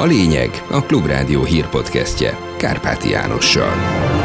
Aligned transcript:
A 0.00 0.06
lényeg 0.06 0.50
a 0.70 0.82
Klubrádió 0.82 1.44
hírpodcastje 1.44 2.38
Kárpáti 2.56 3.10
Jánossal. 3.10 3.72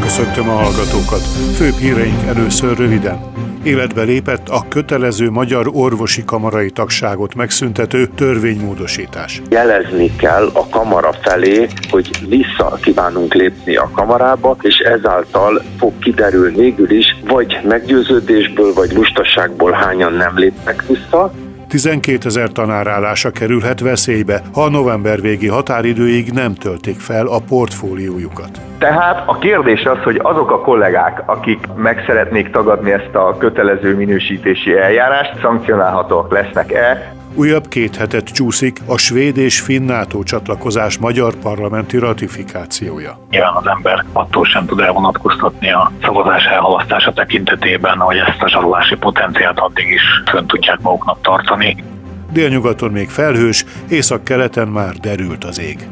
Köszöntöm 0.01 0.49
a 0.49 0.51
hallgatókat. 0.51 1.21
Főbb 1.55 1.73
híreink 1.73 2.23
először 2.23 2.77
röviden. 2.77 3.19
Életbe 3.63 4.01
lépett 4.01 4.49
a 4.49 4.65
kötelező 4.69 5.29
magyar 5.29 5.69
orvosi 5.73 6.23
kamarai 6.23 6.69
tagságot 6.69 7.35
megszüntető 7.35 8.07
törvénymódosítás. 8.07 9.41
Jelezni 9.49 10.15
kell 10.15 10.49
a 10.53 10.67
kamara 10.69 11.13
felé, 11.13 11.67
hogy 11.89 12.09
vissza 12.27 12.77
kívánunk 12.81 13.33
lépni 13.33 13.75
a 13.75 13.89
kamarába, 13.93 14.57
és 14.61 14.77
ezáltal 14.77 15.61
fog 15.77 15.99
kiderülni 15.99 16.55
végül 16.55 16.91
is, 16.91 17.15
vagy 17.27 17.59
meggyőződésből, 17.63 18.73
vagy 18.73 18.91
lustaságból 18.93 19.71
hányan 19.71 20.13
nem 20.13 20.37
lépnek 20.37 20.83
vissza, 20.87 21.31
12 21.75 22.25
ezer 22.25 22.49
tanárállása 22.51 23.31
kerülhet 23.31 23.79
veszélybe, 23.79 24.41
ha 24.53 24.63
a 24.63 24.69
november 24.69 25.21
végi 25.21 25.47
határidőig 25.47 26.31
nem 26.31 26.53
töltik 26.53 26.99
fel 26.99 27.27
a 27.27 27.39
portfóliójukat. 27.47 28.49
Tehát 28.77 29.23
a 29.25 29.37
kérdés 29.37 29.83
az, 29.83 29.97
hogy 30.03 30.19
azok 30.23 30.51
a 30.51 30.61
kollégák, 30.61 31.21
akik 31.25 31.59
meg 31.75 32.03
szeretnék 32.07 32.51
tagadni 32.51 32.91
ezt 32.91 33.15
a 33.15 33.35
kötelező 33.37 33.95
minősítési 33.95 34.77
eljárást, 34.77 35.39
szankcionálhatóak 35.41 36.31
lesznek-e, 36.31 37.13
Újabb 37.37 37.67
két 37.67 37.95
hetet 37.95 38.29
csúszik 38.29 38.79
a 38.85 38.97
svéd 38.97 39.37
és 39.37 39.59
finn 39.59 39.85
NATO 39.85 40.23
csatlakozás 40.23 40.97
magyar 40.97 41.35
parlamenti 41.35 41.97
ratifikációja. 41.97 43.19
Nyilván 43.29 43.55
az 43.55 43.67
ember 43.67 44.05
attól 44.13 44.45
sem 44.45 44.65
tud 44.65 44.79
elvonatkoztatni 44.79 45.71
a 45.71 45.91
szavazás 46.01 46.45
elhalasztása 46.45 47.13
tekintetében, 47.13 47.97
hogy 47.97 48.17
ezt 48.17 48.41
a 48.41 48.49
zsarolási 48.49 48.95
potenciált 48.95 49.59
addig 49.59 49.87
is 49.87 50.01
fönn 50.31 50.45
tudják 50.45 50.79
maguknak 50.79 51.21
tartani. 51.21 51.83
Délnyugaton 52.31 52.91
még 52.91 53.09
felhős, 53.09 53.65
észak-keleten 53.89 54.67
már 54.67 54.93
derült 54.93 55.43
az 55.43 55.59
ég. 55.59 55.87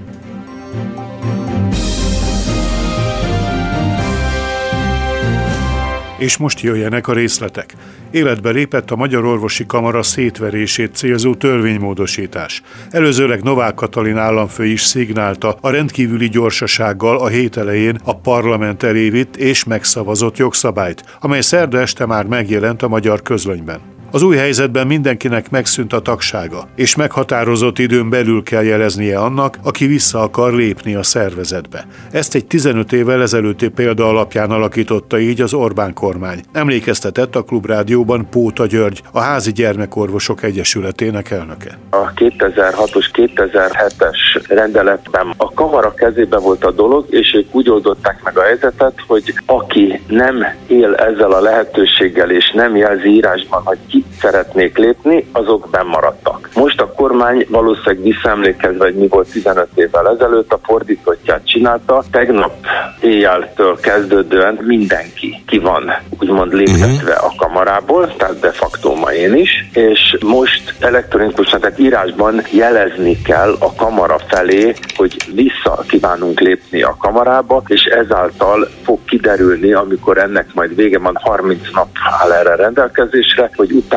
És 6.17 6.37
most 6.37 6.59
jöjjenek 6.59 7.07
a 7.07 7.13
részletek. 7.13 7.73
Életbe 8.13 8.49
lépett 8.49 8.91
a 8.91 8.95
Magyar 8.95 9.25
Orvosi 9.25 9.65
Kamara 9.65 10.03
szétverését 10.03 10.95
célzó 10.95 11.35
törvénymódosítás. 11.35 12.61
Előzőleg 12.89 13.43
Novák 13.43 13.73
Katalin 13.73 14.17
államfő 14.17 14.65
is 14.65 14.81
szignálta 14.81 15.57
a 15.61 15.69
rendkívüli 15.69 16.29
gyorsasággal 16.29 17.17
a 17.17 17.27
hét 17.27 17.57
elején 17.57 17.99
a 18.03 18.15
parlament 18.15 18.83
elévitt 18.83 19.35
és 19.35 19.63
megszavazott 19.63 20.37
jogszabályt, 20.37 21.03
amely 21.19 21.41
szerda 21.41 21.79
este 21.79 22.05
már 22.05 22.25
megjelent 22.25 22.81
a 22.81 22.87
magyar 22.87 23.21
közlönyben. 23.21 23.92
Az 24.13 24.21
új 24.21 24.35
helyzetben 24.35 24.87
mindenkinek 24.87 25.49
megszűnt 25.49 25.93
a 25.93 25.99
tagsága, 25.99 26.67
és 26.75 26.95
meghatározott 26.95 27.79
időn 27.79 28.09
belül 28.09 28.43
kell 28.43 28.63
jeleznie 28.63 29.19
annak, 29.19 29.57
aki 29.63 29.85
vissza 29.85 30.19
akar 30.19 30.53
lépni 30.53 30.95
a 30.95 31.03
szervezetbe. 31.03 31.85
Ezt 32.11 32.35
egy 32.35 32.45
15 32.45 32.91
évvel 32.91 33.21
ezelőtti 33.21 33.69
példa 33.69 34.07
alapján 34.07 34.51
alakította 34.51 35.19
így 35.19 35.41
az 35.41 35.53
Orbán 35.53 35.93
kormány. 35.93 36.39
Emlékeztetett 36.51 37.35
a 37.35 37.43
Klubrádióban 37.43 38.27
Póta 38.29 38.65
György, 38.65 39.01
a 39.11 39.19
Házi 39.19 39.51
Gyermekorvosok 39.51 40.43
Egyesületének 40.43 41.31
elnöke. 41.31 41.77
A 41.89 42.13
2006-os, 42.13 43.05
2007-es 43.13 44.45
rendeletben 44.47 45.33
a 45.37 45.53
kamara 45.53 45.93
kezébe 45.93 46.37
volt 46.37 46.63
a 46.65 46.71
dolog, 46.71 47.05
és 47.09 47.33
ők 47.33 47.55
úgy 47.55 47.69
oldották 47.69 48.23
meg 48.23 48.37
a 48.37 48.41
helyzetet, 48.43 48.93
hogy 49.07 49.33
aki 49.45 50.01
nem 50.07 50.45
él 50.67 50.95
ezzel 50.95 51.31
a 51.31 51.41
lehetőséggel, 51.41 52.31
és 52.31 52.51
nem 52.51 52.75
jelzi 52.75 53.07
írásban, 53.07 53.61
hogy 53.61 53.77
ki 53.89 54.01
szeretnék 54.19 54.77
lépni, 54.77 55.27
azok 55.31 55.67
bemaradtak. 55.71 56.49
Most 56.55 56.81
a 56.81 56.93
kormány 56.93 57.45
valószínűleg 57.49 58.01
visszaemlékezve, 58.01 58.83
hogy 58.83 58.95
mi 58.95 59.07
volt 59.07 59.31
15 59.31 59.67
évvel 59.75 60.09
ezelőtt, 60.09 60.53
a 60.53 60.59
fordítottját 60.63 61.47
csinálta. 61.47 62.03
Tegnap 62.11 62.53
éjjeltől 63.01 63.79
kezdődően 63.79 64.59
mindenki 64.61 65.43
ki 65.47 65.57
van 65.57 65.91
úgymond 66.19 66.53
léptetve 66.53 67.13
a 67.13 67.33
kamarából, 67.37 68.15
tehát 68.15 68.39
de 68.39 68.51
facto 68.51 68.95
ma 68.95 69.13
én 69.13 69.35
is, 69.35 69.69
és 69.73 70.17
most 70.25 70.73
elektronikusan, 70.79 71.59
tehát 71.59 71.79
írásban 71.79 72.41
jelezni 72.51 73.21
kell 73.21 73.55
a 73.59 73.73
kamara 73.73 74.17
felé, 74.27 74.73
hogy 74.95 75.15
vissza 75.33 75.83
kívánunk 75.87 76.39
lépni 76.39 76.81
a 76.81 76.95
kamarába, 76.99 77.63
és 77.67 77.83
ezáltal 77.83 78.67
fog 78.83 78.99
kiderülni, 79.05 79.73
amikor 79.73 80.17
ennek 80.17 80.53
majd 80.53 80.75
vége 80.75 80.99
van, 80.99 81.17
30 81.21 81.61
nap 81.73 81.87
áll 82.21 82.31
erre 82.31 82.55
rendelkezésre, 82.55 83.49
hogy 83.55 83.71
utána, 83.71 83.92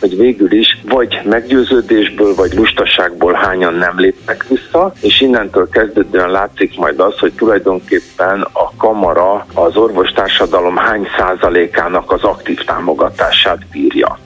hogy 0.00 0.16
végül 0.16 0.52
is 0.52 0.80
vagy 0.88 1.20
meggyőződésből, 1.24 2.34
vagy 2.34 2.52
lustaságból 2.54 3.32
hányan 3.32 3.74
nem 3.74 3.98
lépnek 3.98 4.46
vissza, 4.48 4.92
és 5.00 5.20
innentől 5.20 5.68
kezdődően 5.68 6.30
látszik 6.30 6.78
majd 6.78 7.00
az, 7.00 7.18
hogy 7.18 7.32
tulajdonképpen 7.32 8.40
a 8.52 8.76
kamara 8.76 9.46
az 9.54 9.76
orvostársadalom 9.76 10.76
hány 10.76 11.06
százalékának 11.18 12.12
az 12.12 12.22
aktív 12.22 12.64
támogatását 12.64 13.66
bírja. 13.72 14.18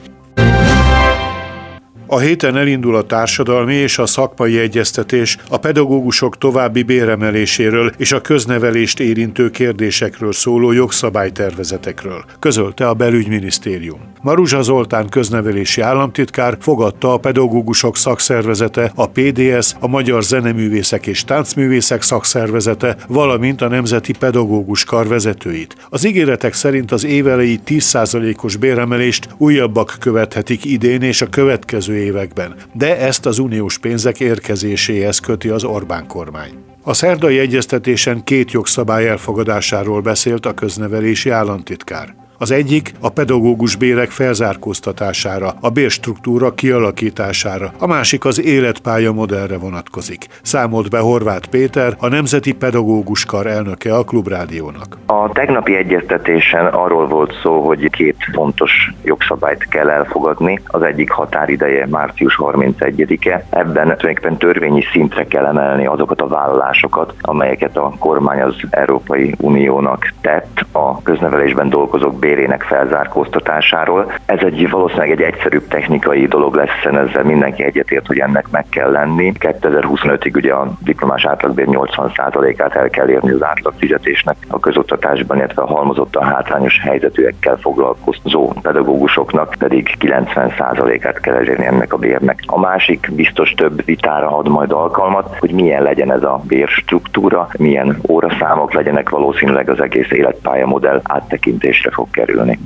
A 2.09 2.19
héten 2.19 2.57
elindul 2.57 2.97
a 2.97 3.03
társadalmi 3.03 3.75
és 3.75 3.99
a 3.99 4.07
szakmai 4.07 4.59
egyeztetés 4.59 5.37
a 5.49 5.57
pedagógusok 5.57 6.39
további 6.39 6.83
béremeléséről 6.83 7.93
és 7.97 8.13
a 8.13 8.21
köznevelést 8.21 9.01
érintő 9.01 9.51
kérdésekről 9.51 10.33
szóló 10.33 10.73
jogszabálytervezetekről, 10.73 12.25
közölte 12.39 12.89
a 12.89 12.95
belügyminisztérium. 12.95 14.01
Maruzsa 14.23 14.63
Zoltán 14.63 15.09
köznevelési 15.09 15.81
államtitkár 15.81 16.57
fogadta 16.61 17.13
a 17.13 17.17
pedagógusok 17.17 17.97
szakszervezete, 17.97 18.93
a 18.95 19.07
PDS, 19.07 19.75
a 19.81 19.87
Magyar 19.87 20.23
Zeneművészek 20.23 21.07
és 21.07 21.25
Táncművészek 21.25 22.03
szakszervezete, 22.03 22.97
valamint 23.09 23.63
a 23.63 23.69
Nemzeti 23.69 24.13
Pedagógus 24.19 24.85
Kar 24.85 25.09
vezetőit. 25.09 25.77
Az 25.89 26.07
ígéretek 26.07 26.55
szerint 26.55 26.93
az 26.93 27.05
évelei 27.05 27.61
10%-os 27.67 28.57
béremelést 28.57 29.29
újabbak 29.37 29.97
követhetik 30.01 30.65
idén 30.65 31.03
és 31.03 31.23
a 31.23 31.27
következő 31.27 31.95
években, 31.99 32.55
de 32.73 32.99
ezt 32.99 33.27
az 33.27 33.39
uniós 33.39 33.79
pénzek 33.79 34.21
érkezéséhez 34.21 35.19
köti 35.19 35.49
az 35.49 35.65
Orbán 35.65 36.07
kormány. 36.07 36.51
A 36.83 36.95
szerdai 36.95 37.39
egyeztetésen 37.39 38.25
két 38.25 38.51
jogszabály 38.51 39.09
elfogadásáról 39.09 40.01
beszélt 40.01 40.47
a 40.47 40.55
köznevelési 40.55 41.31
államtitkár. 41.31 42.26
Az 42.39 42.51
egyik 42.51 42.93
a 43.01 43.09
pedagógus 43.09 43.77
bérek 43.77 44.11
felzárkóztatására, 44.11 45.55
a 45.61 45.71
bérstruktúra 45.71 46.55
kialakítására, 46.55 47.71
a 47.79 47.87
másik 47.87 48.25
az 48.25 48.45
életpálya 48.45 49.13
modellre 49.13 49.59
vonatkozik. 49.59 50.27
Számolt 50.43 50.91
be 50.91 50.99
Horváth 50.99 51.49
Péter, 51.49 51.97
a 51.99 52.09
Nemzeti 52.09 52.53
Pedagógus 52.53 53.25
Kar 53.25 53.47
elnöke 53.47 53.95
a 53.95 54.05
Klubrádiónak. 54.05 54.99
A 55.07 55.33
tegnapi 55.33 55.77
egyeztetésen 55.77 56.67
arról 56.67 57.07
volt 57.07 57.33
szó, 57.43 57.67
hogy 57.67 57.91
két 57.91 58.17
fontos 58.33 58.93
jogszabályt 59.05 59.69
kell 59.69 59.91
elfogadni. 59.91 60.61
Az 60.67 60.83
egyik 60.83 61.11
határideje 61.11 61.87
március 61.87 62.39
31-e. 62.43 63.47
Ebben 63.51 63.73
tulajdonképpen 63.73 64.37
törvényi 64.37 64.83
szintre 64.93 65.25
kell 65.25 65.47
emelni 65.47 65.87
azokat 65.87 66.21
a 66.21 66.29
vállalásokat, 66.29 67.15
amelyeket 67.21 67.77
a 67.77 67.93
kormány 67.99 68.41
az 68.41 68.55
Európai 68.71 69.35
Uniónak 69.39 70.13
tett 70.21 70.65
a 70.73 71.03
köznevelésben 71.03 71.69
dolgozók 71.69 72.19
bérének 72.27 72.63
felzárkóztatásáról. 72.63 74.13
Ez 74.27 74.39
egy 74.41 74.71
valószínűleg 74.71 75.11
egy 75.11 75.21
egyszerűbb 75.21 75.69
technikai 75.69 76.27
dolog 76.27 76.55
lesz, 76.55 76.69
hiszen 76.69 76.99
ezzel 76.99 77.23
mindenki 77.23 77.65
egyetért, 77.65 78.07
hogy 78.07 78.19
ennek 78.19 78.47
meg 78.51 78.67
kell 78.69 78.91
lenni. 78.91 79.33
2025-ig 79.39 80.35
ugye 80.35 80.53
a 80.53 80.73
diplomás 80.81 81.25
átlagbér 81.27 81.67
80%-át 81.71 82.75
el 82.75 82.89
kell 82.89 83.09
érni 83.09 83.31
az 83.31 83.43
átlagfizetésnek 83.43 84.37
a 84.49 84.61
közoktatásban, 84.61 85.37
illetve 85.37 85.63
a 85.63 85.67
halmozott 85.67 86.17
a 86.17 86.25
hátrányos 86.25 86.81
helyzetűekkel 86.81 87.57
foglalkozó 87.57 88.53
pedagógusoknak 88.63 89.55
pedig 89.59 89.97
90%-át 90.01 91.21
kell 91.21 91.35
elérni 91.35 91.67
ennek 91.67 91.93
a 91.93 91.97
bérnek. 91.97 92.43
A 92.47 92.61
másik 92.61 93.11
biztos 93.13 93.51
több 93.51 93.85
vitára 93.85 94.37
ad 94.37 94.49
majd 94.49 94.73
alkalmat, 94.73 95.37
hogy 95.39 95.51
milyen 95.51 95.83
legyen 95.83 96.13
ez 96.13 96.23
a 96.23 96.41
bérstruktúra, 96.47 97.49
milyen 97.59 98.01
óraszámok 98.09 98.73
legyenek 98.73 99.09
valószínűleg 99.11 99.71
az 99.71 99.81
egész 99.81 100.11
életpálya 100.11 100.67
modell 100.67 101.01
áttekintésre 101.03 101.91
fog 101.91 102.11
kerülni. 102.17 102.59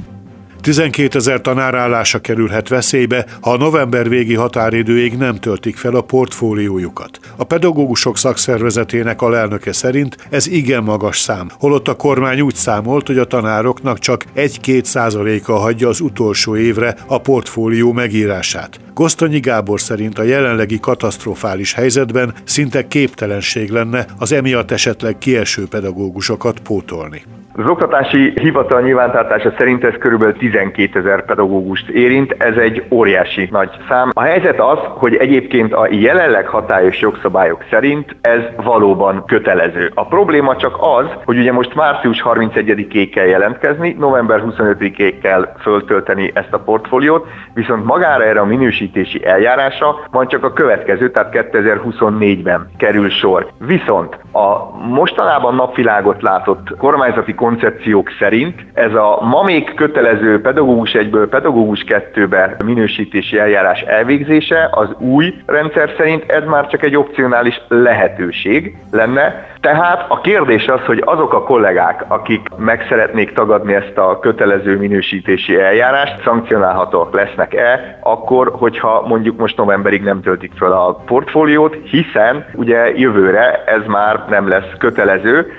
12 0.61 1.19
ezer 1.19 1.41
tanárállása 1.41 2.19
kerülhet 2.19 2.69
veszélybe, 2.69 3.27
ha 3.41 3.51
a 3.51 3.57
november 3.57 4.09
végi 4.09 4.35
határidőig 4.35 5.17
nem 5.17 5.37
töltik 5.37 5.77
fel 5.77 5.95
a 5.95 6.01
portfóliójukat. 6.01 7.19
A 7.37 7.45
pedagógusok 7.45 8.19
szakszervezetének 8.19 9.23
alelnöke 9.23 9.73
szerint 9.73 10.17
ez 10.31 10.47
igen 10.47 10.83
magas 10.83 11.19
szám, 11.19 11.49
holott 11.59 11.89
a 11.89 11.95
kormány 11.95 12.41
úgy 12.41 12.55
számolt, 12.55 13.07
hogy 13.07 13.19
a 13.19 13.25
tanároknak 13.25 13.99
csak 13.99 14.25
1-2 14.37 14.85
százaléka 14.85 15.57
hagyja 15.57 15.89
az 15.89 16.01
utolsó 16.01 16.57
évre 16.57 16.97
a 17.07 17.19
portfólió 17.19 17.93
megírását. 17.93 18.81
Gosztonyi 18.95 19.41
Gábor 19.41 19.81
szerint 19.81 20.19
a 20.19 20.23
jelenlegi 20.23 20.81
katasztrofális 20.81 21.75
helyzetben 21.75 22.35
szinte 22.45 22.89
képtelenség 22.89 23.71
lenne 23.71 24.07
az 24.19 24.33
emiatt 24.33 24.71
esetleg 24.71 25.19
kieső 25.19 25.67
pedagógusokat 25.67 26.61
pótolni 26.61 27.23
Az 27.61 27.71
oktatási 27.71 28.33
hivatal 28.41 28.81
nyilvántartása 28.81 29.53
szerint 29.59 29.85
ez 29.85 29.95
kb. 29.99 30.39
12 30.39 30.99
ezer 30.99 31.25
pedagógust 31.25 31.89
érint, 31.89 32.35
ez 32.39 32.57
egy 32.57 32.85
óriási 32.91 33.49
nagy 33.51 33.71
szám. 33.89 34.11
A 34.13 34.23
helyzet 34.23 34.61
az, 34.61 34.79
hogy 34.83 35.15
egyébként 35.17 35.73
a 35.73 35.87
jelenleg 35.91 36.47
hatályos 36.47 37.01
jogszabályok 37.01 37.65
szerint 37.71 38.17
ez 38.21 38.41
valóban 38.57 39.25
kötelező. 39.27 39.91
A 39.95 40.07
probléma 40.07 40.57
csak 40.57 40.77
az, 40.81 41.07
hogy 41.25 41.39
ugye 41.39 41.53
most 41.53 41.75
március 41.75 42.23
31-ig 42.25 43.11
kell 43.15 43.27
jelentkezni, 43.27 43.97
november 43.99 44.43
25-ig 44.47 45.15
kell 45.23 45.53
föltölteni 45.61 46.31
ezt 46.35 46.53
a 46.53 46.59
portfóliót, 46.59 47.27
viszont 47.55 47.85
magára 47.85 48.25
erre 48.25 48.41
a 48.41 48.45
minősítési 48.45 49.27
eljárása 49.27 50.07
van 50.11 50.29
csak 50.29 50.45
a 50.45 50.53
következő, 50.53 51.11
tehát 51.11 51.51
2024-ben 51.53 52.71
kerül 52.77 53.11
sor. 53.11 53.49
Viszont 53.59 54.19
a 54.33 54.77
mostanában 54.89 55.55
napvilágot 55.55 56.23
látott 56.23 56.77
kormányzati 56.79 57.35
koncepciók 57.51 58.11
szerint 58.19 58.55
ez 58.73 58.95
a 58.95 59.19
ma 59.23 59.43
még 59.43 59.75
kötelező 59.75 60.41
pedagógus 60.41 60.93
egyből 60.93 61.29
pedagógus 61.29 61.85
kettőbe 61.85 62.57
minősítési 62.65 63.39
eljárás 63.39 63.81
elvégzése 63.81 64.69
az 64.71 64.89
új 64.99 65.35
rendszer 65.47 65.95
szerint 65.97 66.31
ez 66.31 66.45
már 66.45 66.67
csak 66.67 66.85
egy 66.85 66.97
opcionális 66.97 67.61
lehetőség 67.69 68.77
lenne. 68.91 69.49
Tehát 69.61 70.05
a 70.09 70.21
kérdés 70.21 70.67
az, 70.67 70.81
hogy 70.87 71.03
azok 71.05 71.33
a 71.33 71.43
kollégák, 71.43 72.05
akik 72.09 72.49
meg 72.57 72.87
szeretnék 72.89 73.33
tagadni 73.33 73.75
ezt 73.75 73.99
a 73.99 74.19
kötelező 74.19 74.77
minősítési 74.79 75.61
eljárást, 75.61 76.23
szankcionálhatóak 76.25 77.15
lesznek-e, 77.15 77.99
akkor, 78.03 78.51
hogyha 78.53 79.05
mondjuk 79.07 79.39
most 79.39 79.57
novemberig 79.57 80.03
nem 80.03 80.21
töltik 80.21 80.53
fel 80.57 80.73
a 80.73 80.93
portfóliót, 81.07 81.77
hiszen 81.85 82.47
ugye 82.55 82.99
jövőre 82.99 83.65
ez 83.65 83.83
már 83.87 84.25
nem 84.29 84.49
lesz 84.49 84.73
kötelező. 84.79 85.53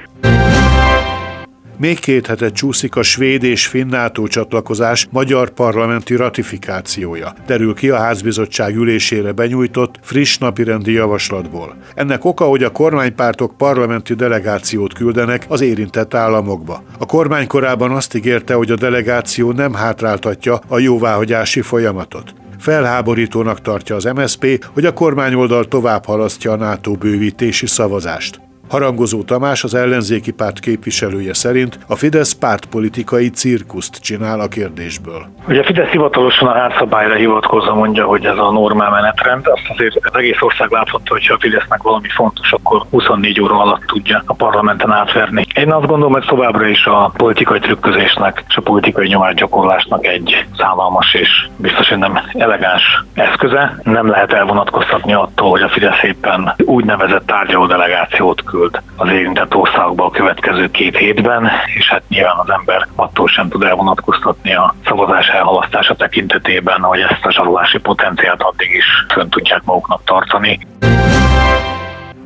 Még 1.81 2.00
két 2.00 2.28
hete 2.28 2.51
csúszik 2.51 2.95
a 2.95 3.04
svéd 3.04 3.44
és 3.44 3.68
finn 3.68 3.89
NATO 3.89 4.28
csatlakozás 4.28 5.07
magyar 5.12 5.50
parlamenti 5.50 6.16
ratifikációja. 6.16 7.33
Derül 7.45 7.74
ki 7.74 7.89
a 7.89 7.98
házbizottság 7.98 8.75
ülésére 8.75 9.31
benyújtott 9.31 10.00
friss 10.01 10.38
napirendi 10.38 10.92
javaslatból. 10.92 11.75
Ennek 11.95 12.25
oka, 12.25 12.45
hogy 12.45 12.63
a 12.63 12.72
kormánypártok 12.72 13.57
parlamenti 13.57 14.13
delegációt 14.13 14.94
küldenek 14.94 15.45
az 15.48 15.62
érintett 15.62 16.13
államokba. 16.13 16.83
A 17.00 17.06
kormány 17.06 17.48
korábban 17.48 17.92
azt 17.92 18.16
ígérte, 18.16 18.54
hogy 18.54 18.72
a 18.72 18.75
delegáció 18.75 19.51
nem 19.51 19.74
hátráltatja 19.74 20.60
a 20.68 20.80
jóváhagyási 20.80 21.62
folyamatot. 21.62 22.33
Felháborítónak 22.60 23.62
tartja 23.62 23.95
az 23.95 24.04
MSP, 24.04 24.66
hogy 24.74 24.86
a 24.86 24.94
kormányoldal 24.94 25.66
tovább 25.66 26.06
halasztja 26.06 26.51
a 26.51 26.56
NATO 26.56 26.92
bővítési 26.92 27.68
szavazást. 27.68 28.50
Harangozó 28.71 29.23
Tamás, 29.23 29.63
az 29.63 29.73
ellenzéki 29.73 30.31
párt 30.31 30.59
képviselője 30.59 31.33
szerint 31.33 31.79
a 31.88 31.95
Fidesz 31.95 32.33
pártpolitikai 32.33 33.29
cirkuszt 33.29 33.95
csinál 34.01 34.39
a 34.39 34.47
kérdésből. 34.47 35.25
Ugye 35.47 35.59
a 35.59 35.63
Fidesz 35.63 35.89
hivatalosan 35.89 36.47
a 36.47 36.53
házszabályra 36.53 37.15
hivatkozva 37.15 37.73
mondja, 37.73 38.06
hogy 38.06 38.25
ez 38.25 38.38
a 38.38 38.51
normál 38.51 38.89
menetrend, 38.89 39.47
azt 39.47 39.69
azért 39.69 39.95
az 40.01 40.15
egész 40.15 40.41
ország 40.41 40.69
láthatta, 40.71 41.13
hogy 41.13 41.27
ha 41.27 41.33
a 41.33 41.39
Fidesznek 41.39 41.81
valami 41.81 42.09
fontos, 42.09 42.51
akkor 42.51 42.81
24 42.89 43.41
óra 43.41 43.59
alatt 43.62 43.81
tudja 43.81 44.23
a 44.25 44.33
parlamenten 44.33 44.91
átverni. 44.91 45.45
Én 45.53 45.71
azt 45.71 45.88
gondolom, 45.88 46.12
hogy 46.12 46.25
továbbra 46.25 46.68
is 46.68 46.86
a 46.86 47.12
politikai 47.18 47.59
trükközésnek 47.59 48.44
és 48.48 48.56
a 48.56 48.62
politikai 48.62 49.07
nyomásgyakorlásnak 49.07 50.06
egy 50.06 50.45
szállalmas 50.57 51.13
és 51.13 51.48
biztos, 51.56 51.89
hogy 51.89 51.98
nem 51.98 52.19
elegáns 52.33 53.03
eszköze. 53.13 53.80
Nem 53.83 54.09
lehet 54.09 54.33
elvonatkoztatni 54.33 55.13
attól, 55.13 55.50
hogy 55.50 55.62
a 55.62 55.69
Fidesz 55.69 56.03
éppen 56.03 56.53
úgynevezett 56.57 57.25
tárgyaló 57.25 57.65
delegációt 57.65 58.44
küld 58.44 58.81
az 58.95 59.09
érintett 59.09 59.56
országba 59.56 60.06
a 60.06 60.12
következő 60.12 60.71
két 60.71 60.98
hétben, 60.98 61.51
és 61.77 61.89
hát 61.89 62.04
nyilván 62.07 62.38
az 62.38 62.50
ember 62.50 62.88
attól 62.95 63.27
sem 63.27 63.50
tud 63.50 63.63
elvonatkoztatni 63.63 64.54
a 64.56 64.75
szavazás 64.86 65.27
elhalasztása 65.27 65.95
tekintetében, 65.95 66.81
hogy 66.81 67.00
ezt 67.00 67.25
a 67.25 67.31
zsarolási 67.31 67.80
potenciált 67.80 68.42
addig 68.42 68.69
is 68.71 68.86
fönn 69.13 69.30
tudják 69.30 69.62
maguknak 69.63 70.01
tartani. 70.04 70.59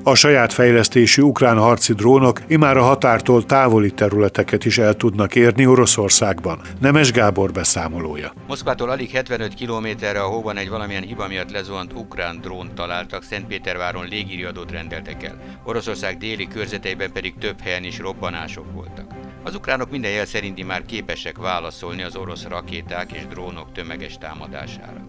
A 0.08 0.16
saját 0.16 0.54
fejlesztésű 0.54 1.22
ukrán 1.22 1.58
harci 1.58 1.94
drónok 1.94 2.42
imár 2.48 2.78
a 2.78 2.84
határtól 2.84 3.46
távoli 3.46 3.92
területeket 3.92 4.66
is 4.66 4.78
el 4.78 4.94
tudnak 4.94 5.36
érni 5.36 5.66
Oroszországban. 5.66 6.62
Nemes 6.80 7.12
Gábor 7.12 7.52
beszámolója. 7.52 8.34
Moszkvától 8.48 8.90
alig 8.90 9.10
75 9.10 9.54
kilométerre 9.54 10.22
a 10.22 10.28
hóban 10.28 10.58
egy 10.58 10.70
valamilyen 10.70 11.04
hiba 11.04 11.28
miatt 11.28 11.52
lezuhant 11.52 11.94
ukrán 11.94 12.42
drón 12.42 12.72
találtak, 12.76 13.24
Szentpéterváron 13.24 14.08
légiriadót 14.08 14.72
rendeltek 14.72 15.24
el. 15.24 15.42
Oroszország 15.64 16.18
déli 16.18 16.48
körzeteiben 16.48 17.12
pedig 17.12 17.34
több 17.40 17.60
helyen 17.62 17.84
is 17.84 18.00
robbanások 18.00 18.74
voltak. 18.74 19.25
Az 19.46 19.56
ukránok 19.56 19.90
minden 19.90 20.12
jel 20.12 20.26
szerinti 20.26 20.64
már 20.64 20.86
képesek 20.86 21.38
válaszolni 21.38 22.04
az 22.04 22.16
orosz 22.16 22.44
rakéták 22.44 23.12
és 23.12 23.28
drónok 23.28 23.72
tömeges 23.72 24.18
támadására. 24.18 25.08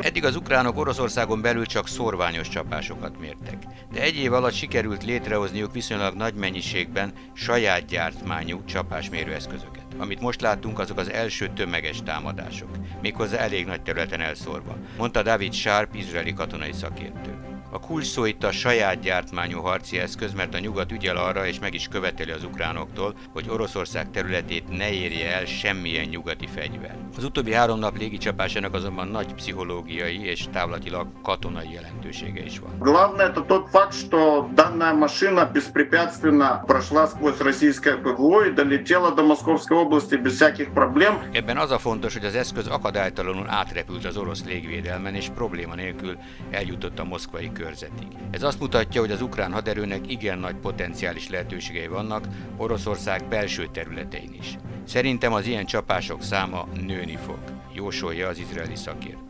Eddig 0.00 0.24
az 0.24 0.36
ukránok 0.36 0.78
Oroszországon 0.78 1.40
belül 1.40 1.66
csak 1.66 1.88
szorványos 1.88 2.48
csapásokat 2.48 3.20
mértek, 3.20 3.56
de 3.92 4.00
egy 4.00 4.16
év 4.16 4.32
alatt 4.32 4.52
sikerült 4.52 5.04
létrehozniuk 5.04 5.72
viszonylag 5.72 6.14
nagy 6.14 6.34
mennyiségben 6.34 7.12
saját 7.32 7.86
gyártmányú 7.86 8.64
csapásmérőeszközöket. 8.64 9.86
Amit 9.98 10.20
most 10.20 10.40
láttunk, 10.40 10.78
azok 10.78 10.98
az 10.98 11.10
első 11.10 11.50
tömeges 11.54 12.02
támadások, 12.02 12.68
méghozzá 13.02 13.38
elég 13.38 13.66
nagy 13.66 13.82
területen 13.82 14.20
elszórva, 14.20 14.76
mondta 14.98 15.22
David 15.22 15.52
Sharp, 15.52 15.94
izraeli 15.94 16.32
katonai 16.32 16.72
szakértő. 16.72 17.49
A 17.71 17.79
kulcs 17.79 18.05
szó 18.05 18.25
itt 18.25 18.43
a 18.43 18.51
saját 18.51 18.99
gyártmányú 18.99 19.59
harci 19.59 19.99
eszköz, 19.99 20.33
mert 20.33 20.53
a 20.53 20.59
nyugat 20.59 20.91
ügyel 20.91 21.17
arra 21.17 21.45
és 21.45 21.59
meg 21.59 21.73
is 21.73 21.87
követeli 21.87 22.31
az 22.31 22.43
ukránoktól, 22.43 23.15
hogy 23.33 23.49
Oroszország 23.49 24.11
területét 24.11 24.77
ne 24.77 24.91
érje 24.91 25.35
el 25.35 25.45
semmilyen 25.45 26.07
nyugati 26.07 26.47
fegyver. 26.47 26.95
Az 27.17 27.23
utóbbi 27.23 27.53
három 27.53 27.79
nap 27.79 27.97
légicsapásának 27.97 28.73
azonban 28.73 29.07
nagy 29.07 29.33
pszichológiai 29.33 30.25
és 30.25 30.45
távlatilag 30.51 31.07
katonai 31.23 31.71
jelentősége 31.71 32.43
is 32.43 32.59
van. 32.59 32.69
Главное 32.79 33.27
это 33.27 33.41
тот 33.45 33.69
факт, 33.69 33.93
что 33.93 34.49
данная 34.53 34.93
машина 34.93 35.45
беспрепятственно 35.53 36.63
прошла 36.67 37.07
сквозь 37.07 37.39
российское 37.39 37.97
ПВО 37.97 38.43
и 38.45 38.51
долетела 38.51 39.11
до 39.11 39.23
Московской 39.23 39.77
области 39.77 40.15
без 40.15 40.33
всяких 40.33 40.73
проблем. 40.73 41.13
Ebben 41.31 41.57
az 41.57 41.71
a 41.71 41.77
fontos, 41.77 42.13
hogy 42.13 42.25
az 42.25 42.35
eszköz 42.35 42.67
akadálytalanul 42.67 43.49
átrepült 43.49 44.05
az 44.05 44.17
orosz 44.17 44.43
légvédelmen 44.45 45.15
és 45.15 45.29
probléma 45.35 45.75
nélkül 45.75 46.17
eljutott 46.51 46.99
a 46.99 47.03
moszkvai 47.03 47.51
körzetig. 47.60 48.06
Ez 48.30 48.42
azt 48.42 48.60
mutatja, 48.60 49.00
hogy 49.00 49.10
az 49.10 49.22
ukrán 49.22 49.52
haderőnek 49.52 50.10
igen 50.10 50.38
nagy 50.38 50.56
potenciális 50.56 51.28
lehetőségei 51.28 51.86
vannak 51.86 52.28
Oroszország 52.56 53.28
belső 53.28 53.68
területein 53.72 54.34
is. 54.38 54.58
Szerintem 54.84 55.32
az 55.32 55.46
ilyen 55.46 55.66
csapások 55.66 56.22
száma 56.22 56.68
nőni 56.86 57.16
fog, 57.16 57.38
jósolja 57.72 58.28
az 58.28 58.38
izraeli 58.38 58.76
szakértő. 58.76 59.29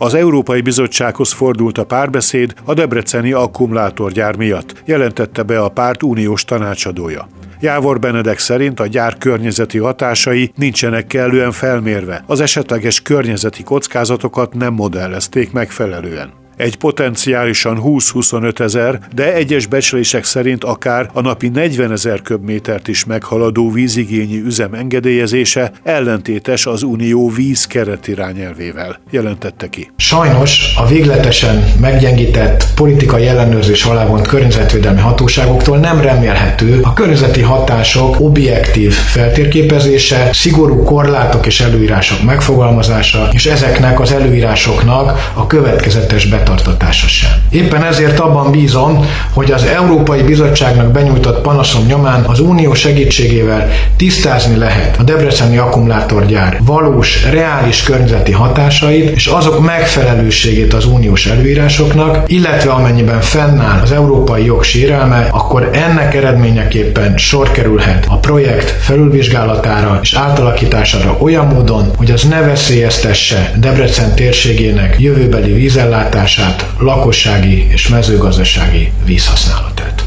Az 0.00 0.14
Európai 0.14 0.60
Bizottsághoz 0.60 1.32
fordult 1.32 1.78
a 1.78 1.84
párbeszéd 1.84 2.54
a 2.64 2.74
debreceni 2.74 3.32
akkumulátorgyár 3.32 4.36
miatt, 4.36 4.82
jelentette 4.84 5.42
be 5.42 5.60
a 5.60 5.68
párt 5.68 6.02
uniós 6.02 6.44
tanácsadója. 6.44 7.28
Jávor 7.60 7.98
Benedek 7.98 8.38
szerint 8.38 8.80
a 8.80 8.86
gyár 8.86 9.18
környezeti 9.18 9.78
hatásai 9.78 10.52
nincsenek 10.56 11.06
kellően 11.06 11.52
felmérve, 11.52 12.24
az 12.26 12.40
esetleges 12.40 13.02
környezeti 13.02 13.62
kockázatokat 13.62 14.54
nem 14.54 14.74
modellezték 14.74 15.52
megfelelően 15.52 16.46
egy 16.58 16.76
potenciálisan 16.76 17.80
20-25 17.84 18.60
ezer, 18.60 18.98
de 19.14 19.34
egyes 19.34 19.66
becslések 19.66 20.24
szerint 20.24 20.64
akár 20.64 21.10
a 21.12 21.20
napi 21.20 21.48
40 21.48 21.92
ezer 21.92 22.22
köbmétert 22.22 22.88
is 22.88 23.04
meghaladó 23.04 23.70
vízigényi 23.70 24.40
üzem 24.40 24.74
engedélyezése 24.74 25.72
ellentétes 25.82 26.66
az 26.66 26.82
Unió 26.82 27.28
víz 27.28 27.66
keretirányelvével, 27.66 29.00
jelentette 29.10 29.68
ki. 29.68 29.90
Sajnos 29.96 30.74
a 30.76 30.86
végletesen 30.86 31.72
meggyengített 31.80 32.64
politikai 32.74 33.26
ellenőrzés 33.26 33.84
alá 33.84 34.06
vont 34.06 34.26
környezetvédelmi 34.26 35.00
hatóságoktól 35.00 35.78
nem 35.78 36.00
remélhető 36.00 36.80
a 36.82 36.92
környezeti 36.92 37.40
hatások 37.40 38.20
objektív 38.20 38.92
feltérképezése, 38.92 40.28
szigorú 40.32 40.82
korlátok 40.82 41.46
és 41.46 41.60
előírások 41.60 42.22
megfogalmazása, 42.22 43.28
és 43.32 43.46
ezeknek 43.46 44.00
az 44.00 44.12
előírásoknak 44.12 45.30
a 45.34 45.46
következetes 45.46 46.26
betartása 46.26 46.46
betartatása 46.48 47.06
sem. 47.08 47.30
Éppen 47.50 47.84
ezért 47.84 48.20
abban 48.20 48.50
bízom, 48.50 49.06
hogy 49.32 49.50
az 49.50 49.64
Európai 49.64 50.22
Bizottságnak 50.22 50.92
benyújtott 50.92 51.40
panaszom 51.40 51.86
nyomán 51.86 52.24
az 52.26 52.40
Unió 52.40 52.74
segítségével 52.74 53.70
tisztázni 53.96 54.56
lehet 54.56 54.96
a 54.98 55.02
Debreceni 55.02 55.56
akkumulátorgyár 55.56 56.58
valós, 56.60 57.24
reális 57.30 57.82
környezeti 57.82 58.32
hatásait 58.32 59.10
és 59.10 59.26
azok 59.26 59.64
megfelelőségét 59.64 60.74
az 60.74 60.86
uniós 60.86 61.26
előírásoknak, 61.26 62.22
illetve 62.26 62.70
amennyiben 62.70 63.20
fennáll 63.20 63.80
az 63.82 63.92
európai 63.92 64.44
jog 64.44 64.62
sérelme, 64.62 65.28
akkor 65.30 65.68
ennek 65.72 66.14
eredményeképpen 66.14 67.16
sor 67.16 67.50
kerülhet 67.50 68.04
a 68.08 68.16
projekt 68.16 68.70
felülvizsgálatára 68.80 69.98
és 70.02 70.14
átalakítására 70.14 71.16
olyan 71.18 71.46
módon, 71.46 71.90
hogy 71.96 72.10
az 72.10 72.22
ne 72.22 72.40
veszélyeztesse 72.40 73.52
Debrecen 73.56 74.14
térségének 74.14 74.96
jövőbeli 74.98 75.52
vízellátását, 75.52 76.37
felhasználását, 76.38 76.66
lakossági 76.78 77.66
és 77.70 77.88
mezőgazdasági 77.88 78.92
vízhasználatát. 79.04 80.04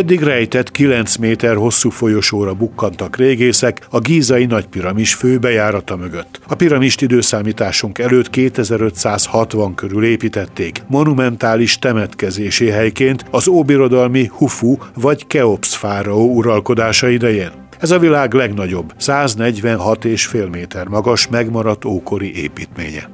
Eddig 0.00 0.20
rejtett 0.20 0.70
9 0.70 1.16
méter 1.16 1.56
hosszú 1.56 1.90
folyosóra 1.90 2.54
bukkantak 2.54 3.16
régészek 3.16 3.86
a 3.90 3.98
gízai 3.98 4.44
nagypiramis 4.44 5.14
főbejárata 5.14 5.96
mögött. 5.96 6.40
A 6.48 6.54
piramist 6.54 7.02
időszámításunk 7.02 7.98
előtt 7.98 8.30
2560 8.30 9.74
körül 9.74 10.04
építették, 10.04 10.82
monumentális 10.86 11.78
temetkezési 11.78 12.68
helyként 12.68 13.24
az 13.30 13.48
óbirodalmi 13.48 14.30
Hufu 14.32 14.76
vagy 14.94 15.26
Keops 15.26 15.76
fáraó 15.76 16.34
uralkodása 16.34 17.08
idején. 17.08 17.50
Ez 17.78 17.90
a 17.90 17.98
világ 17.98 18.32
legnagyobb, 18.32 18.94
146,5 19.00 20.50
méter 20.50 20.86
magas 20.86 21.28
megmaradt 21.28 21.84
ókori 21.84 22.42
építménye. 22.42 23.10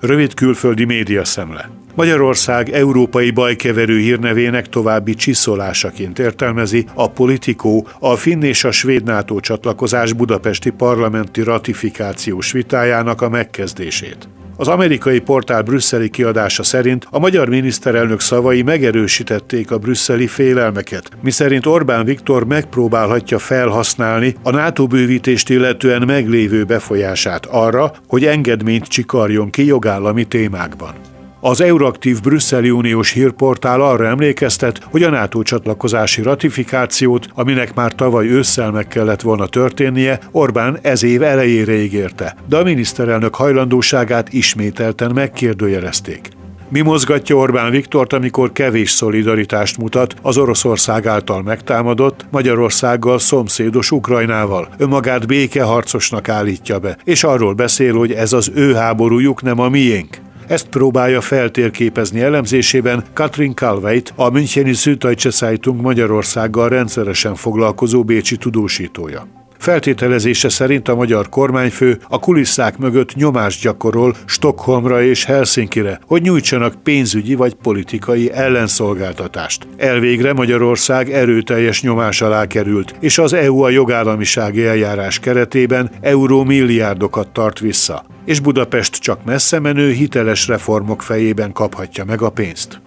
Rövid 0.00 0.34
külföldi 0.34 0.84
média 0.84 1.24
szemle. 1.24 1.85
Magyarország 1.96 2.68
európai 2.68 3.30
bajkeverő 3.30 3.98
hírnevének 3.98 4.68
további 4.68 5.14
csiszolásaként 5.14 6.18
értelmezi 6.18 6.86
a 6.94 7.10
politikó 7.10 7.88
a 7.98 8.16
finn 8.16 8.42
és 8.42 8.64
a 8.64 8.70
svéd 8.70 9.04
NATO 9.04 9.40
csatlakozás 9.40 10.12
budapesti 10.12 10.70
parlamenti 10.70 11.42
ratifikációs 11.42 12.52
vitájának 12.52 13.22
a 13.22 13.28
megkezdését. 13.28 14.28
Az 14.56 14.68
amerikai 14.68 15.20
portál 15.20 15.62
brüsszeli 15.62 16.10
kiadása 16.10 16.62
szerint 16.62 17.06
a 17.10 17.18
magyar 17.18 17.48
miniszterelnök 17.48 18.20
szavai 18.20 18.62
megerősítették 18.62 19.70
a 19.70 19.78
brüsszeli 19.78 20.26
félelmeket, 20.26 21.10
miszerint 21.22 21.66
Orbán 21.66 22.04
Viktor 22.04 22.46
megpróbálhatja 22.46 23.38
felhasználni 23.38 24.34
a 24.42 24.50
NATO 24.50 24.86
bővítést 24.86 25.50
illetően 25.50 26.02
meglévő 26.06 26.64
befolyását 26.64 27.46
arra, 27.46 27.92
hogy 28.08 28.24
engedményt 28.24 28.86
csikarjon 28.86 29.50
ki 29.50 29.64
jogállami 29.64 30.24
témákban. 30.24 31.15
Az 31.40 31.60
Euraktív 31.60 32.20
brüsszeli 32.20 32.70
uniós 32.70 33.12
hírportál 33.12 33.80
arra 33.80 34.06
emlékeztet, 34.06 34.80
hogy 34.90 35.02
a 35.02 35.10
NATO 35.10 35.42
csatlakozási 35.42 36.22
ratifikációt, 36.22 37.28
aminek 37.34 37.74
már 37.74 37.94
tavaly 37.94 38.28
ősszel 38.28 38.70
meg 38.70 38.88
kellett 38.88 39.20
volna 39.20 39.46
történnie, 39.46 40.18
Orbán 40.30 40.78
ez 40.82 41.02
év 41.02 41.22
elejére 41.22 41.74
ígérte, 41.74 42.36
de 42.48 42.56
a 42.56 42.62
miniszterelnök 42.62 43.34
hajlandóságát 43.34 44.32
ismételten 44.32 45.10
megkérdőjelezték. 45.14 46.28
Mi 46.68 46.80
mozgatja 46.80 47.36
Orbán 47.36 47.70
Viktort, 47.70 48.12
amikor 48.12 48.52
kevés 48.52 48.90
szolidaritást 48.90 49.78
mutat 49.78 50.14
az 50.22 50.38
Oroszország 50.38 51.06
által 51.06 51.42
megtámadott, 51.42 52.26
Magyarországgal 52.30 53.18
szomszédos 53.18 53.90
Ukrajnával? 53.90 54.68
Önmagát 54.78 55.26
békeharcosnak 55.26 56.28
állítja 56.28 56.78
be, 56.78 56.96
és 57.04 57.24
arról 57.24 57.54
beszél, 57.54 57.94
hogy 57.94 58.12
ez 58.12 58.32
az 58.32 58.50
ő 58.54 58.74
háborújuk, 58.74 59.42
nem 59.42 59.58
a 59.58 59.68
miénk. 59.68 60.25
Ezt 60.48 60.68
próbálja 60.68 61.20
feltérképezni 61.20 62.20
elemzésében 62.20 63.04
Katrin 63.12 63.54
Kalveit, 63.54 64.12
a 64.16 64.30
Müncheni 64.30 64.72
Süddeutsche 64.72 65.30
Zeitung 65.30 65.80
Magyarországgal 65.80 66.68
rendszeresen 66.68 67.34
foglalkozó 67.34 68.04
bécsi 68.04 68.36
tudósítója. 68.36 69.45
Feltételezése 69.66 70.48
szerint 70.48 70.88
a 70.88 70.94
magyar 70.94 71.28
kormányfő 71.28 71.98
a 72.08 72.18
kulisszák 72.18 72.78
mögött 72.78 73.14
nyomást 73.14 73.62
gyakorol 73.62 74.14
Stockholmra 74.24 75.02
és 75.02 75.24
Helsinkire, 75.24 76.00
hogy 76.06 76.22
nyújtsanak 76.22 76.82
pénzügyi 76.82 77.34
vagy 77.34 77.54
politikai 77.54 78.32
ellenszolgáltatást. 78.32 79.66
Elvégre 79.76 80.32
Magyarország 80.32 81.12
erőteljes 81.12 81.82
nyomás 81.82 82.20
alá 82.20 82.46
került, 82.46 82.94
és 83.00 83.18
az 83.18 83.32
EU 83.32 83.60
a 83.60 83.68
jogállamisági 83.68 84.64
eljárás 84.64 85.18
keretében 85.18 85.90
euró 86.00 86.44
milliárdokat 86.44 87.28
tart 87.28 87.58
vissza 87.58 88.04
és 88.24 88.40
Budapest 88.40 88.96
csak 88.96 89.24
messze 89.24 89.58
menő 89.58 89.90
hiteles 89.90 90.48
reformok 90.48 91.02
fejében 91.02 91.52
kaphatja 91.52 92.04
meg 92.04 92.22
a 92.22 92.30
pénzt. 92.30 92.80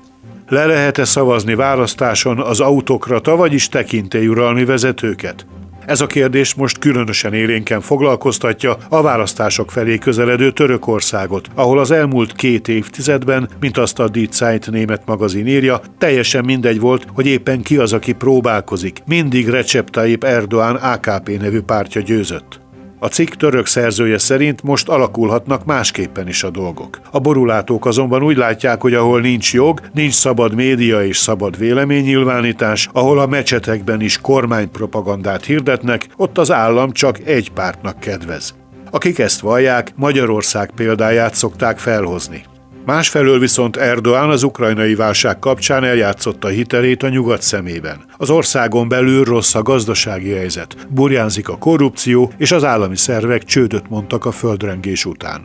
Le 0.48 0.66
lehet-e 0.66 1.06
szavazni 1.06 1.56
választáson 1.56 2.40
az 2.40 2.60
autokrata, 2.60 3.36
vagyis 3.36 3.70
tekintélyuralmi 3.70 4.66
vezetőket? 4.66 5.46
Ez 5.90 6.02
a 6.02 6.08
kérdés 6.08 6.54
most 6.54 6.78
különösen 6.78 7.34
élénken 7.34 7.82
foglalkoztatja 7.82 8.78
a 8.90 9.02
választások 9.02 9.72
felé 9.72 9.98
közeledő 9.98 10.52
Törökországot, 10.52 11.48
ahol 11.56 11.80
az 11.80 11.92
elmúlt 11.92 12.34
két 12.34 12.68
évtizedben, 12.68 13.50
mint 13.60 13.78
azt 13.78 14.00
a 14.00 14.10
Die 14.10 14.28
Zeit 14.32 14.72
német 14.72 15.02
magazin 15.06 15.48
írja, 15.48 15.82
teljesen 15.98 16.46
mindegy 16.46 16.80
volt, 16.80 17.06
hogy 17.14 17.26
éppen 17.26 17.62
ki 17.62 17.78
az, 17.78 17.94
aki 17.94 18.14
próbálkozik. 18.14 19.04
Mindig 19.06 19.48
Recep 19.48 19.90
Tayyip 19.90 20.24
Erdoğan 20.24 20.76
AKP 20.76 21.38
nevű 21.40 21.62
pártja 21.62 22.02
győzött. 22.02 22.69
A 23.02 23.08
cikk 23.08 23.34
török 23.34 23.66
szerzője 23.66 24.18
szerint 24.18 24.64
most 24.64 24.90
alakulhatnak 24.90 25.66
másképpen 25.66 26.28
is 26.28 26.44
a 26.44 26.50
dolgok. 26.50 27.00
A 27.12 27.20
borulátók 27.20 27.86
azonban 27.86 28.24
úgy 28.24 28.38
látják, 28.38 28.82
hogy 28.82 28.94
ahol 28.94 29.22
nincs 29.22 29.54
jog, 29.54 29.82
nincs 29.94 30.14
szabad 30.14 30.56
média 30.56 31.06
és 31.06 31.18
szabad 31.18 31.58
véleménynyilvánítás, 31.58 32.90
ahol 32.94 33.20
a 33.20 33.28
mecsetekben 33.28 34.02
is 34.02 34.18
kormánypropagandát 34.18 35.46
hirdetnek, 35.46 36.08
ott 36.18 36.38
az 36.38 36.52
állam 36.52 36.92
csak 36.92 37.20
egy 37.20 37.52
pártnak 37.52 38.00
kedvez. 38.00 38.56
Akik 38.92 39.20
ezt 39.20 39.40
vallják, 39.40 39.92
Magyarország 39.96 40.72
példáját 40.76 41.36
szokták 41.36 41.78
felhozni. 41.78 42.44
Másfelől 42.90 43.40
viszont 43.40 43.78
Erdoğan 43.78 44.30
az 44.30 44.44
ukrajnai 44.44 44.96
válság 44.96 45.40
kapcsán 45.40 45.84
eljátszotta 45.84 46.48
hitelét 46.48 47.04
a 47.04 47.10
nyugat 47.10 47.42
szemében. 47.42 48.04
Az 48.18 48.30
országon 48.30 48.88
belül 48.88 49.24
rossz 49.24 49.56
a 49.56 49.62
gazdasági 49.62 50.32
helyzet, 50.32 50.76
burjánzik 50.90 51.50
a 51.50 51.58
korrupció, 51.58 52.32
és 52.38 52.52
az 52.52 52.64
állami 52.64 52.98
szervek 52.98 53.44
csődöt 53.44 53.90
mondtak 53.90 54.26
a 54.26 54.32
földrengés 54.32 55.06
után. 55.06 55.44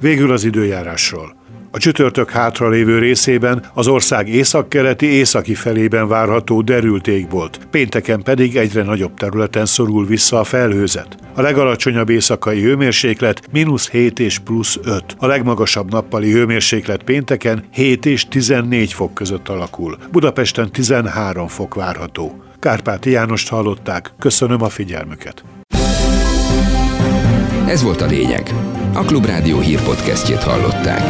Végül 0.00 0.32
az 0.32 0.44
időjárásról. 0.44 1.36
A 1.76 1.78
csütörtök 1.78 2.30
hátralévő 2.30 2.98
részében 2.98 3.64
az 3.74 3.88
ország 3.88 4.28
északkeleti 4.28 5.06
északi 5.06 5.54
felében 5.54 6.08
várható 6.08 6.60
derült 6.60 7.06
égbolt, 7.06 7.58
pénteken 7.70 8.22
pedig 8.22 8.56
egyre 8.56 8.82
nagyobb 8.82 9.14
területen 9.14 9.66
szorul 9.66 10.06
vissza 10.06 10.38
a 10.38 10.44
felhőzet. 10.44 11.16
A 11.34 11.40
legalacsonyabb 11.40 12.08
éjszakai 12.08 12.60
hőmérséklet 12.60 13.42
mínusz 13.52 13.90
7 13.90 14.18
és 14.18 14.38
plusz 14.38 14.78
5. 14.82 15.04
A 15.18 15.26
legmagasabb 15.26 15.90
nappali 15.90 16.32
hőmérséklet 16.32 17.02
pénteken 17.02 17.64
7 17.72 18.06
és 18.06 18.28
14 18.28 18.92
fok 18.92 19.14
között 19.14 19.48
alakul. 19.48 19.98
Budapesten 20.12 20.72
13 20.72 21.48
fok 21.48 21.74
várható. 21.74 22.42
Kárpáti 22.58 23.10
Jánost 23.10 23.48
hallották. 23.48 24.12
Köszönöm 24.18 24.62
a 24.62 24.68
figyelmüket. 24.68 25.44
Ez 27.68 27.82
volt 27.82 28.00
a 28.00 28.06
lényeg. 28.06 28.54
A 28.94 29.04
Klubrádió 29.04 29.58
hírpodcastjét 29.58 30.42
hallották. 30.42 31.02